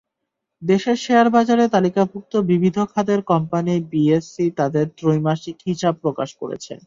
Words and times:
দেশের 0.61 0.97
শেয়ারবাজারে 0.97 1.65
তালিকাভুক্ত 1.67 2.33
বিবিধ 2.49 2.77
খাতের 2.91 3.19
কোম্পানি 3.31 3.73
বিএসসি 3.91 4.45
তাদের 4.59 4.85
ত্রৈমাসিক 4.97 5.57
হিসাব 5.67 5.93
প্রকাশ 6.03 6.29
করেছে। 6.41 6.73